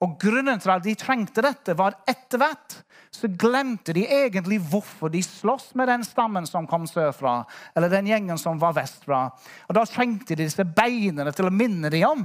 [0.04, 2.82] Og Grunnen til at de trengte dette, var etter hvert
[3.14, 7.44] så glemte de egentlig hvorfor de sloss med den stammen som kom sørfra,
[7.76, 9.28] eller den gjengen som var vestfra.
[9.70, 12.24] Og Da trengte de disse beinene til å minne dem om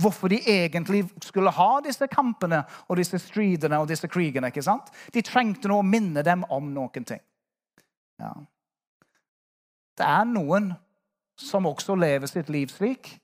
[0.00, 4.48] hvorfor de egentlig skulle ha disse kampene og disse stridene og disse krigene.
[4.48, 4.90] ikke sant?
[5.12, 7.22] De trengte noe å minne dem om noen ting.
[8.20, 8.34] Ja.
[9.96, 10.72] Det er noen
[11.40, 13.14] som også lever sitt liv slik,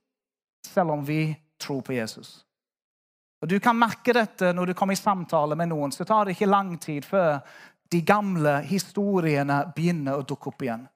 [0.67, 2.43] selv om vi tror på Jesus.
[3.43, 5.93] Og Du kan merke dette når du kommer i samtale med noen.
[5.93, 7.39] Så tar det ikke lang tid før
[7.93, 10.87] de gamle historiene begynner å dukke opp igjen.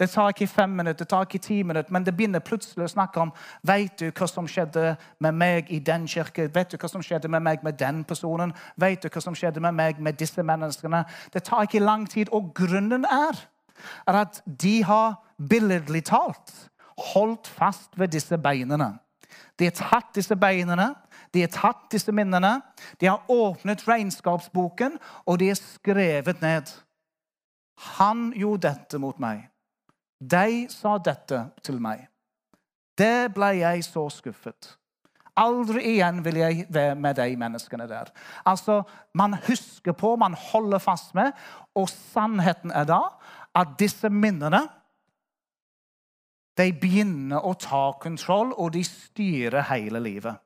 [0.00, 2.92] Det tar ikke fem minutter, det tar ikke ti minutter, men det begynner plutselig å
[2.94, 3.32] snakke om
[3.68, 6.48] Vet du hva som skjedde med meg i den kirken?
[6.54, 8.54] Vet du hva som skjedde med meg med den personen?
[8.80, 11.04] Vet du hva som skjedde med meg med disse menneskene?
[11.32, 13.44] Det tar ikke lang tid, og grunnen er,
[14.08, 18.94] er at de har billedlig talt holdt fast ved disse beinene.
[19.58, 20.94] De har tatt disse beinene,
[21.32, 22.58] de har tatt disse minnene,
[23.00, 26.72] de har åpnet regnskapsboken, og de har skrevet ned.
[28.00, 29.46] Han gjorde dette mot meg.
[30.20, 32.04] De sa dette til meg.
[32.98, 34.76] Det ble jeg så skuffet.
[35.40, 38.10] Aldri igjen vil jeg være med de menneskene der.
[38.44, 38.82] Altså,
[39.14, 41.32] Man husker på, man holder fast med,
[41.74, 43.00] og sannheten er da
[43.56, 44.66] at disse minnene
[46.58, 50.36] de begynner å ta kontroll, og de styrer hele livet.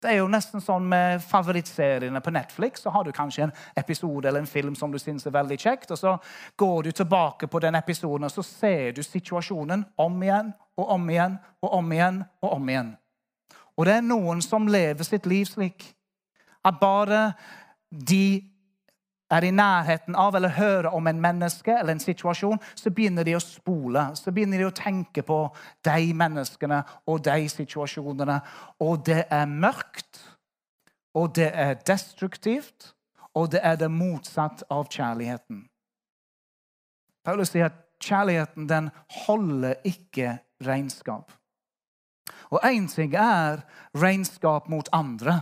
[0.00, 4.28] Det er jo nesten sånn Med favorittseriene på Netflix så har du kanskje en episode
[4.28, 5.90] eller en film som du syns er veldig kjekt.
[5.90, 6.16] og Så
[6.56, 11.10] går du tilbake på den episoden og så ser du situasjonen om igjen og om
[11.10, 12.24] igjen og om igjen.
[12.42, 12.96] Og om igjen.
[13.76, 15.84] Og det er noen som lever sitt liv slik
[16.64, 17.32] at bare
[17.90, 18.49] de
[19.30, 23.36] er i nærheten av eller hører om en menneske eller en situasjon, så begynner de
[23.38, 24.02] å spole.
[24.18, 25.40] Så begynner de å tenke på
[25.86, 28.40] de menneskene og de situasjonene.
[28.82, 30.22] Og det er mørkt,
[31.14, 32.92] og det er destruktivt,
[33.34, 35.64] og det er det motsatt av kjærligheten.
[37.24, 38.90] Paulus sier at kjærligheten den
[39.26, 41.30] holder ikke regnskap.
[42.50, 43.62] Og én ting er
[43.94, 45.36] regnskap mot andre.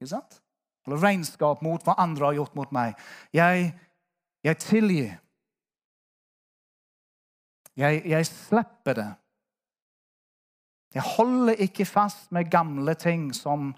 [0.00, 0.40] Ikke sant?
[0.86, 2.98] Eller regnskap mot hva andre har gjort mot meg.
[3.36, 3.72] Jeg,
[4.44, 5.12] jeg tilgir.
[7.76, 9.10] Jeg, jeg slipper det.
[10.94, 13.70] Jeg holder ikke fast med gamle ting som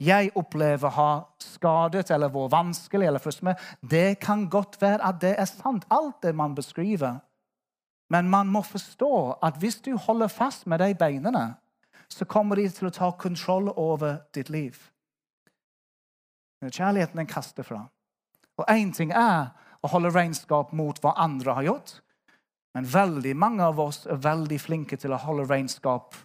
[0.00, 3.06] jeg opplever har skadet eller vært vanskelig.
[3.06, 3.60] eller frustrerende.
[3.90, 7.20] Det kan godt være at det er sant, alt det man beskriver.
[8.10, 11.54] Men man må forstå at hvis du holder fast med de beinene,
[12.08, 14.76] så kommer de til å ta kontroll over ditt liv.
[16.72, 17.82] Kjærligheten den kaster fra.
[18.56, 19.50] Og én ting er
[19.84, 21.96] å holde regnskap mot hva andre har gjort.
[22.74, 26.16] Men veldig mange av oss er veldig flinke til å holde regnskap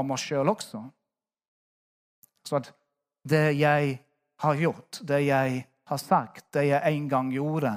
[0.00, 0.82] om oss sjøl også.
[2.44, 2.70] Så at
[3.24, 3.98] det jeg
[4.44, 7.76] har gjort, det jeg har sagt, det jeg en gang gjorde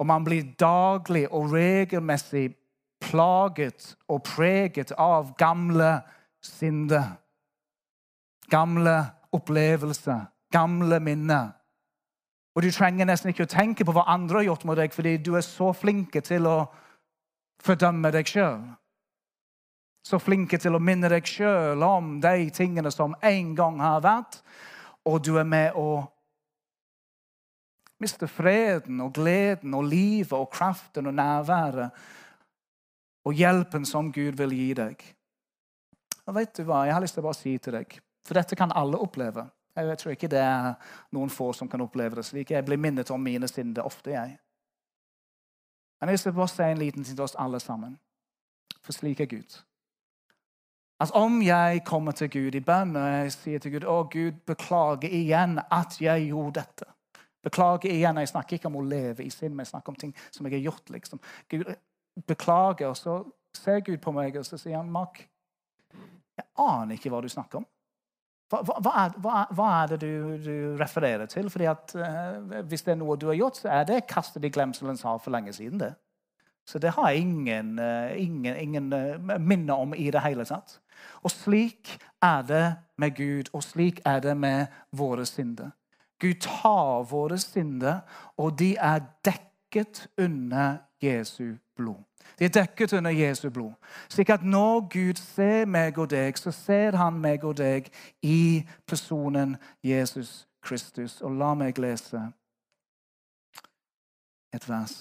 [0.00, 2.54] Og man blir daglig og regelmessig
[3.00, 6.00] plaget og preget av gamle
[6.40, 7.16] synder.
[8.50, 8.96] Gamle
[9.32, 11.52] opplevelser, gamle minner.
[12.54, 15.16] Og du trenger nesten ikke å tenke på hva andre har gjort mot deg, fordi
[15.22, 16.58] du er så flinke til å
[17.62, 18.62] fordømme deg sjøl.
[20.06, 24.40] Så flinke til å minne deg sjøl om de tingene som en gang har vært,
[25.06, 26.02] og du er med å
[28.00, 31.96] miste freden og gleden og livet og kraften og nærværet
[33.28, 35.02] og hjelpen som Gud vil gi deg.
[36.26, 36.86] Og vet du hva?
[36.88, 39.44] Jeg har lyst til å bare si til deg, for dette kan alle oppleve.
[39.88, 40.74] Jeg tror ikke det er
[41.12, 42.50] noen få som kan oppleve det slik.
[42.50, 44.36] Jeg blir minnet om mine synder ofte, jeg.
[46.00, 47.98] Men jeg vil bare si en liten ting til oss alle sammen.
[48.84, 49.58] For slik er Gud.
[51.00, 54.40] Altså, Om jeg kommer til Gud i bønn og jeg sier til Gud å Gud,
[54.46, 56.88] beklager igjen at jeg gjorde dette.
[57.42, 58.16] Beklager igjen.
[58.20, 60.58] Jeg snakker ikke om å leve i synd, men jeg snakker om ting som jeg
[60.58, 60.90] har gjort.
[60.90, 61.20] liksom.
[61.48, 61.64] Gud,
[62.26, 62.88] beklager.
[62.88, 63.22] Og så
[63.56, 65.22] ser Gud på meg og så sier han, Mark,
[66.36, 67.66] jeg aner ikke hva du snakker om.
[68.50, 71.50] Hva, hva, er, hva, hva, er, det du, du, refererer til?
[71.50, 74.50] Fordi at uh, Hvis det er noe du har gjort, så er det kastet i
[74.50, 75.78] glemselens hav for lenge siden.
[75.78, 75.92] det.
[76.66, 80.80] Så det har jeg ingen, uh, ingen, ingen uh, minne om i det hele tatt.
[81.22, 82.64] Og slik er det
[82.98, 85.70] med Gud, og slik er det med våre synder.
[86.20, 88.02] Gud tar våre synder,
[88.36, 92.09] og de er dekket under Jesu blod.
[92.38, 93.72] De er dekket under Jesu blod.
[94.08, 97.90] Slik at når Gud ser meg og deg, så ser han meg og deg
[98.22, 101.20] i personen Jesus Kristus.
[101.20, 102.22] Og la meg lese
[104.52, 104.96] et vers.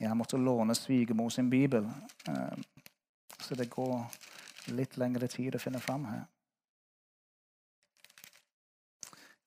[0.00, 1.84] Jeg måtte låne svigermor sin bibel,
[2.28, 2.58] eh,
[3.40, 4.06] så det går
[4.72, 6.22] litt lengre tid å finne fram her.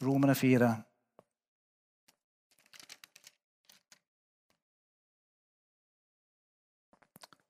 [0.03, 0.75] Romerne 4.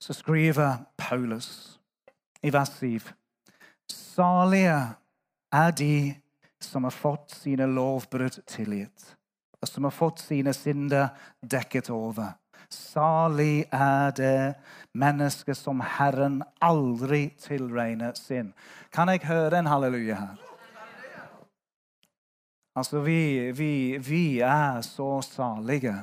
[0.03, 1.79] så skriver Paulus
[2.43, 2.99] i vers 7
[3.87, 4.79] Salige
[5.51, 6.15] er de
[6.59, 9.05] som har fått sine lovbrudd tilgitt,
[9.61, 11.07] og som har fått sine synder
[11.39, 12.33] dekket over.
[12.69, 14.37] Salig er det
[14.91, 18.51] mennesket som Herren aldri tilregner sin.
[18.91, 20.39] Kan jeg høre en halleluja her?
[22.75, 25.95] Altså, vi, vi, vi er så salige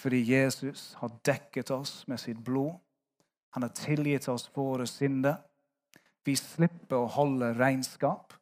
[0.00, 2.78] fordi Jesus har dekket oss med sitt blod.
[3.50, 5.36] Han har tilgitt oss våre synder.
[6.24, 8.32] Vi slipper å holde regnskap.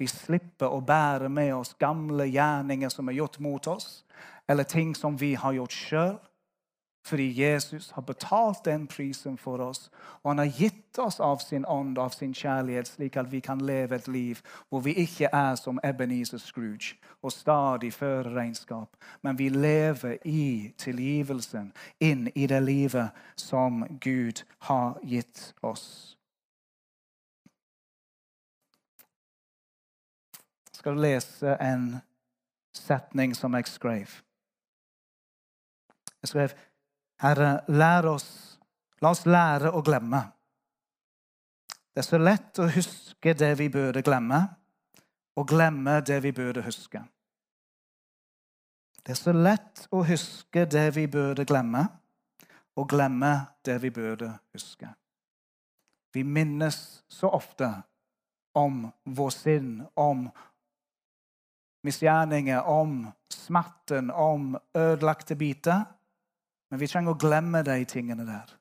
[0.00, 4.04] Vi slipper å bære med oss gamle gjerninger som er gjort mot oss,
[4.48, 6.16] eller ting som vi har gjort sjøl.
[7.04, 9.90] Fordi Jesus har betalt den prisen for oss.
[10.22, 13.60] Og han har gitt oss av sin ånd av sin kjærlighet, slik at vi kan
[13.60, 14.38] leve et liv
[14.68, 20.72] hvor vi ikke er som Ebenezer Scrooge og stadig fører regnskap, men vi lever i
[20.78, 26.18] tilgivelsen, inn i det livet som Gud har gitt oss.
[30.70, 31.96] Jeg skal lese en
[32.74, 34.08] setning som jeg skrev.
[36.22, 36.50] Jeg skrev
[37.22, 38.28] Herre, lær oss,
[39.02, 40.22] la oss lære å glemme.
[41.92, 44.40] Det er så lett å huske det vi burde glemme,
[45.38, 47.02] og glemme det vi burde huske.
[49.02, 51.84] Det er så lett å huske det vi burde glemme,
[52.78, 53.32] og glemme
[53.66, 54.88] det vi burde huske.
[56.12, 57.70] Vi minnes så ofte
[58.58, 60.26] om vår synd, om
[61.82, 65.84] misgjerninger, om smerten, om ødelagte biter.
[66.72, 68.54] Men vi trenger å glemme de tingene der.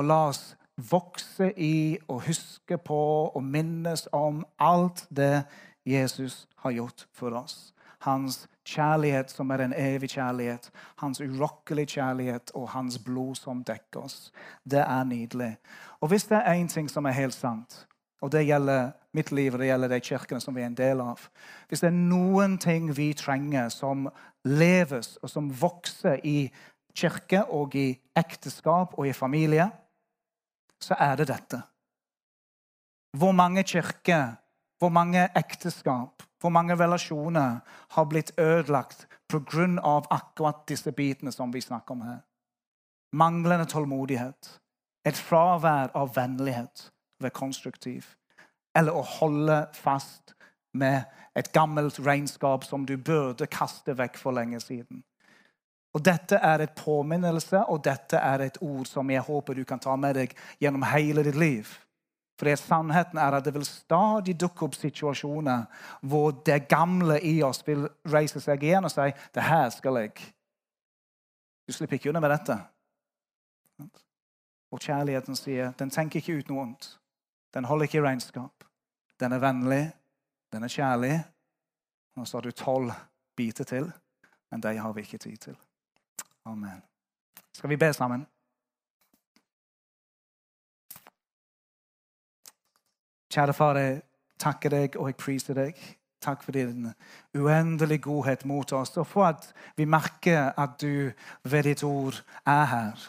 [0.00, 5.44] Og la oss vokse i og huske på og minnes om alt det
[5.84, 7.74] Jesus har gjort for oss.
[8.08, 10.70] Hans kjærlighet som er en evig kjærlighet.
[11.04, 14.32] Hans urokkelige kjærlighet og hans blod som dekker oss.
[14.64, 15.52] Det er nydelig.
[16.00, 17.84] Og hvis det er én ting som er helt sant,
[18.22, 21.00] og det gjelder mitt liv og det gjelder de kirkene som vi er en del
[21.02, 21.24] av
[21.68, 24.06] Hvis det er noen ting vi trenger som
[24.44, 26.50] leves og som vokser i
[26.94, 29.70] kirke og i ekteskap og i familie,
[30.82, 31.62] så er det dette.
[33.16, 34.36] Hvor mange kirker,
[34.78, 40.02] hvor mange ekteskap, hvor mange relasjoner har blitt ødelagt pga.
[40.10, 42.18] akkurat disse bitene som vi snakker om her?
[43.12, 44.60] Manglende tålmodighet.
[45.04, 48.16] Et fravær av vennlighet ved konstruktiv.
[48.74, 50.34] Eller å holde fast
[50.74, 51.04] med
[51.36, 55.04] et gammelt regnskap som du burde kaste vekk for lenge siden.
[55.92, 59.80] Og Dette er et påminnelse, og dette er et ord som jeg håper du kan
[59.80, 61.68] ta med deg gjennom hele ditt liv.
[62.40, 65.66] For sannheten er at det vil stadig dukke opp situasjoner
[66.10, 69.04] hvor det gamle i oss vil reise seg igjen og si
[69.36, 70.16] det her skal jeg.
[71.68, 72.56] Du slipper ikke unna med dette.
[74.72, 76.88] Og kjærligheten sier den tenker ikke ut noe ondt.
[77.54, 78.64] Den holder ikke regnskap.
[79.20, 79.84] Den er vennlig,
[80.52, 81.18] den er kjærlig.
[82.16, 82.90] Og så har du tolv
[83.36, 83.92] biter til,
[84.50, 85.56] men de har vi ikke tid til.
[86.44, 86.82] Amen.
[87.52, 88.26] Skal vi be sammen?
[93.32, 94.02] Kjære far, jeg
[94.38, 95.78] takker deg og jeg priser deg.
[96.22, 96.90] Takk for din
[97.34, 101.10] uendelige godhet mot oss, og for at vi merker at du
[101.42, 103.08] ved ditt ord er her.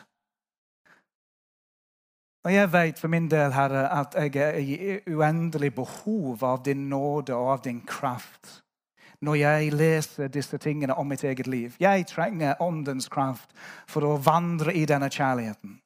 [2.44, 6.90] Og jeg vet for min del, Herre, at jeg er i uendelig behov av din
[6.90, 8.63] nåde og av din kraft
[9.24, 11.76] når jeg leser disse tingene om mitt eget liv.
[11.80, 13.54] Jeg trenger åndens kraft
[13.88, 15.80] for å vandre i denne kjærligheten.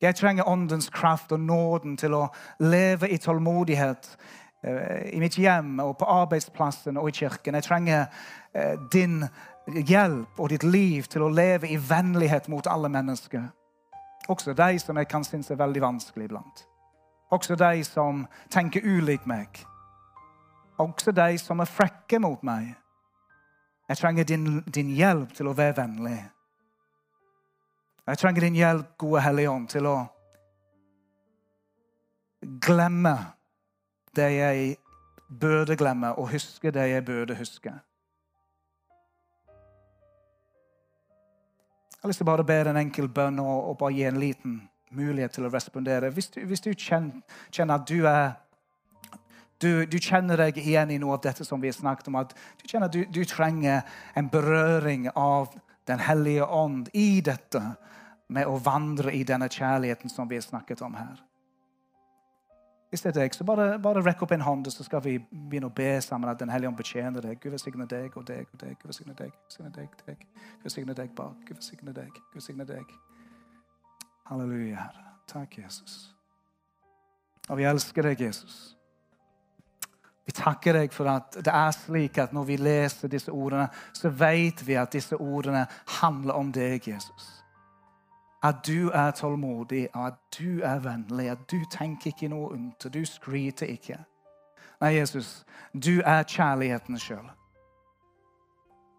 [0.00, 2.26] Jeg trenger åndens kraft og nåden til å
[2.64, 4.08] leve i tålmodighet
[4.64, 7.58] eh, i mitt hjem og på arbeidsplassen og i kirken.
[7.58, 8.06] Jeg trenger
[8.54, 9.26] eh, din
[9.68, 13.50] hjelp og ditt liv til å leve i vennlighet mot alle mennesker.
[14.28, 16.64] Også de som jeg kan synes er veldig vanskelig iblant.
[17.30, 19.60] Også de som tenker ulik meg.
[20.80, 22.72] Også de som er frekke mot meg.
[23.90, 26.20] Jeg trenger din, din hjelp til å være vennlig.
[28.06, 29.96] Jeg trenger din hjelp, gode Hellige Ånd, til å
[32.64, 33.16] glemme
[34.16, 34.76] det jeg
[35.40, 37.74] burde glemme, og huske det jeg burde huske.
[41.90, 44.20] Jeg har lyst til å bare be en enkel bønn og, og, bare gi en
[44.22, 44.54] liten
[44.96, 46.10] mulighet til å respondere.
[46.10, 47.20] Hvis du, hvis du kjenner,
[47.52, 48.32] kjenner, at du er
[49.60, 52.16] du, du, kjenner deg igjen i noe av dette som vi har snakket om.
[52.20, 53.82] at Du kjenner du, du trenger
[54.16, 55.52] en berøring av
[55.88, 57.60] Den hellige ånd i dette
[58.30, 61.18] med å vandre i denne kjærligheten som vi har snakket om her.
[62.90, 65.70] Hvis det er deg, så bare, bare rekk opp en hånd, så skal vi begynne
[65.70, 67.38] å be sammen at Den hellige ånd betjener deg.
[67.42, 68.74] Gud velsigne deg og deg og deg.
[68.78, 70.26] Gud velsigne deg, velsigne deg, deg.
[70.26, 71.36] Gud velsigne deg bak.
[71.46, 72.10] Gud velsigne deg.
[72.16, 72.96] Gud velsigne deg.
[74.30, 74.90] Halleluja.
[75.30, 76.02] Takk, Jesus.
[77.48, 78.60] Og vi elsker deg, Jesus.
[80.30, 83.64] Vi takker deg for at det er slik at når vi leser disse ordene,
[83.98, 85.64] så vet vi at disse ordene
[85.98, 87.24] handler om deg, Jesus.
[88.46, 92.94] At du er tålmodig, at du er vennlig, at du tenker ikke noe ondt, og
[92.94, 93.98] du skryter ikke.
[94.80, 95.42] Nei, Jesus,
[95.74, 97.26] du er kjærligheten sjøl.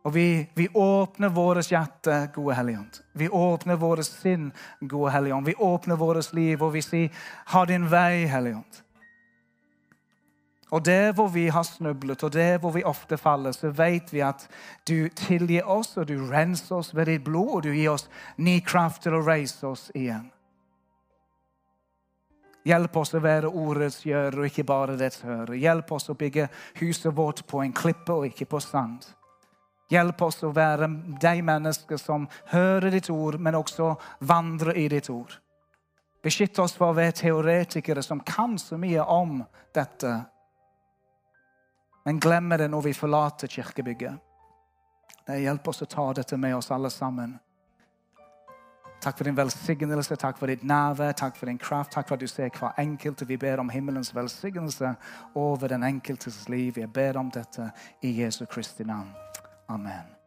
[0.03, 3.03] Og vi, vi, åpner vårt hjerte, gode Helligånd.
[3.15, 4.51] Vi åpner vårt sinn,
[4.81, 5.47] gode Helligånd.
[5.47, 8.83] Vi åpner vårt liv, og vi sier, ha din vei, Helligånd.
[10.71, 14.21] Og der hvor vi har snublet, og der hvor vi ofte faller, så vet vi
[14.23, 14.47] at
[14.87, 18.07] du tilgir oss, og du renser oss ved ditt blod, og du gir oss
[18.37, 20.29] ny kraft til å reise oss igjen.
[22.63, 25.55] Hjelp oss å være ordets gjører og ikke bare dets hører.
[25.57, 26.47] Hjelp oss å bygge
[26.77, 29.07] huset vårt på en klippe og ikke på sand.
[29.91, 30.87] Hjelp oss å være
[31.19, 33.95] de mennesker som hører ditt ord, men også
[34.29, 35.33] vandrer i ditt ord.
[36.21, 39.41] Beskytt oss for å være teoretikere som kan så mye om
[39.73, 40.13] dette,
[42.03, 44.17] men glemmer det når vi forlater kirkebygget.
[45.27, 47.37] Det hjelper oss å ta dette med oss alle sammen.
[49.01, 51.91] Takk for din velsignelse, takk for ditt nærvær, takk for din kraft.
[51.95, 53.25] Takk for at du ser hver enkelte.
[53.25, 54.93] Vi ber om himmelens velsignelse
[55.35, 56.77] over den enkeltes liv.
[56.77, 57.71] Jeg ber om dette
[58.01, 59.09] i Jesu Kristi navn.
[59.69, 60.20] Amen.